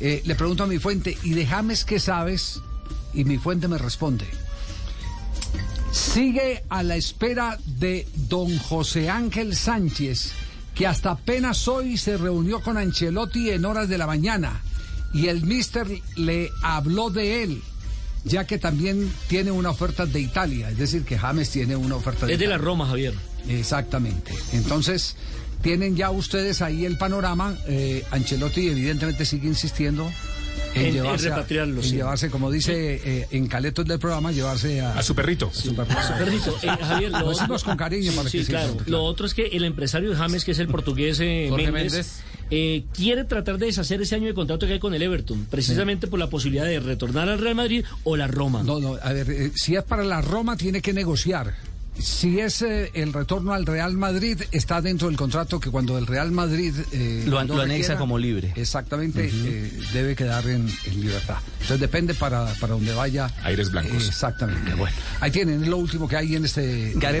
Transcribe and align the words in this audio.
Eh, 0.00 0.22
le 0.24 0.34
pregunto 0.34 0.64
a 0.64 0.66
mi 0.66 0.78
fuente, 0.78 1.16
¿y 1.22 1.30
de 1.30 1.46
James 1.46 1.84
qué 1.84 1.98
sabes? 1.98 2.60
Y 3.14 3.24
mi 3.24 3.38
fuente 3.38 3.68
me 3.68 3.78
responde. 3.78 4.26
Sigue 5.92 6.64
a 6.68 6.82
la 6.82 6.96
espera 6.96 7.58
de 7.64 8.06
don 8.14 8.56
José 8.58 9.08
Ángel 9.08 9.56
Sánchez, 9.56 10.32
que 10.74 10.86
hasta 10.86 11.12
apenas 11.12 11.66
hoy 11.66 11.96
se 11.96 12.16
reunió 12.16 12.60
con 12.60 12.76
Ancelotti 12.76 13.50
en 13.50 13.64
horas 13.64 13.88
de 13.88 13.98
la 13.98 14.06
mañana 14.06 14.62
y 15.12 15.28
el 15.28 15.42
mister 15.42 15.86
le 16.16 16.50
habló 16.62 17.10
de 17.10 17.42
él, 17.42 17.62
ya 18.24 18.46
que 18.46 18.58
también 18.58 19.10
tiene 19.28 19.50
una 19.50 19.70
oferta 19.70 20.06
de 20.06 20.20
Italia, 20.20 20.70
es 20.70 20.78
decir, 20.78 21.04
que 21.04 21.18
James 21.18 21.50
tiene 21.50 21.76
una 21.76 21.96
oferta 21.96 22.26
de 22.26 22.34
Es 22.34 22.38
de 22.38 22.46
la 22.46 22.58
Roma, 22.58 22.86
Javier. 22.86 23.14
Exactamente. 23.48 24.32
Entonces, 24.52 25.16
tienen 25.62 25.96
ya 25.96 26.10
ustedes 26.10 26.62
ahí 26.62 26.84
el 26.84 26.96
panorama. 26.98 27.56
Eh, 27.66 28.04
Ancelotti 28.10 28.68
evidentemente 28.68 29.24
sigue 29.24 29.48
insistiendo 29.48 30.10
en, 30.74 30.80
En- 30.82 30.86
en 30.88 30.92
llevarse, 30.94 31.30
a- 31.32 31.46
en 31.48 31.82
sí. 31.82 31.90
llevarse, 31.96 32.30
como 32.30 32.50
dice 32.50 33.00
eh, 33.04 33.26
en 33.30 33.46
Caletos 33.46 33.86
del 33.86 33.98
programa, 33.98 34.32
llevarse 34.32 34.80
a, 34.80 34.98
A 34.98 35.02
su 35.02 35.14
perrito. 35.14 35.50
su. 35.52 35.74
Perrito, 35.74 36.54
eh, 36.62 36.66
Javier, 36.82 37.10
Lo 37.10 37.20
lo 37.20 37.28
decimos 37.30 37.62
otro- 37.62 37.70
con 37.70 37.76
cariño 37.76 38.12
para 38.12 38.28
sí, 38.28 38.38
que 38.40 38.44
claro. 38.46 38.76
Lo 38.86 39.02
otro 39.04 39.26
es 39.26 39.34
que 39.34 39.46
el 39.46 39.64
empresario 39.64 40.10
de 40.10 40.16
James, 40.16 40.44
que 40.44 40.52
es 40.52 40.58
el 40.58 40.68
portugués 40.68 41.18
eh, 41.20 41.46
Jorge 41.48 41.72
Méndez, 41.72 41.92
Méndez. 41.92 42.20
eh, 42.50 42.84
quiere 42.94 43.24
tratar 43.24 43.58
de 43.58 43.66
deshacer 43.66 44.00
ese 44.02 44.14
año 44.14 44.26
de 44.26 44.34
contrato 44.34 44.66
que 44.66 44.74
hay 44.74 44.78
con 44.78 44.94
el 44.94 45.02
Everton, 45.02 45.46
precisamente 45.50 46.06
por 46.06 46.18
la 46.18 46.28
posibilidad 46.28 46.66
de 46.66 46.80
retornar 46.80 47.28
al 47.28 47.38
Real 47.40 47.54
Madrid 47.54 47.84
o 48.04 48.16
la 48.16 48.26
Roma. 48.26 48.62
No, 48.62 48.78
no, 48.78 48.96
a 49.02 49.12
ver, 49.12 49.30
eh, 49.30 49.50
si 49.54 49.74
es 49.74 49.82
para 49.84 50.04
la 50.04 50.20
Roma, 50.20 50.56
tiene 50.56 50.82
que 50.82 50.92
negociar. 50.92 51.54
Si 51.98 52.38
es 52.38 52.62
eh, 52.62 52.90
el 52.94 53.12
retorno 53.12 53.52
al 53.54 53.66
Real 53.66 53.94
Madrid, 53.94 54.40
está 54.52 54.80
dentro 54.80 55.08
del 55.08 55.16
contrato 55.16 55.58
que 55.58 55.70
cuando 55.70 55.98
el 55.98 56.06
Real 56.06 56.30
Madrid 56.30 56.74
eh, 56.92 57.24
Lo 57.26 57.38
an- 57.38 57.48
lo 57.48 57.60
anexa 57.60 57.96
como 57.96 58.18
libre. 58.18 58.52
Exactamente, 58.56 59.28
eh, 59.32 59.72
debe 59.92 60.14
quedar 60.14 60.46
en, 60.48 60.68
en 60.84 61.00
libertad. 61.00 61.38
Entonces 61.54 61.80
depende 61.80 62.14
para, 62.14 62.46
para 62.60 62.74
donde 62.74 62.94
vaya. 62.94 63.30
Aires 63.42 63.70
blancos. 63.70 64.06
exactamente. 64.06 64.74
Bueno, 64.74 64.96
ahí 65.20 65.30
tienen, 65.30 65.62
es 65.62 65.68
lo 65.68 65.76
último 65.78 66.06
que 66.08 66.16
hay 66.16 66.36
en 66.36 66.44
este. 66.44 66.92
Gareth 66.96 67.16